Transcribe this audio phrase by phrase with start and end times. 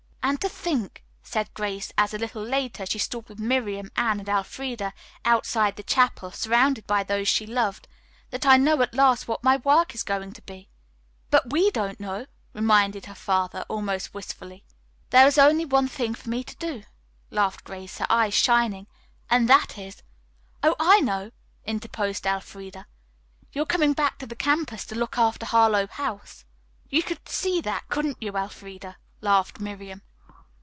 [0.23, 4.29] "And to think," said Grace, as, a little later, she stood with Miriam, Anne and
[4.29, 4.93] Elfreda
[5.25, 7.85] outside the chapel, surrounded by those she loved,
[8.29, 10.69] "that I know at last what my work is going to be."
[11.31, 14.63] "But we don't know," reminded her father, almost wistfully.
[15.09, 16.83] "There is only one thing for me to do,"
[17.29, 18.87] laughed Grace, her eyes shining,
[19.29, 20.01] "and that is"
[20.63, 21.31] "Oh, I know,"
[21.65, 22.85] interposed Elfreda,
[23.51, 26.45] "you're coming back to the campus to look after Harlowe House."
[26.89, 30.03] "You could see that, couldn't you, Elfreda?" laughed Miriam.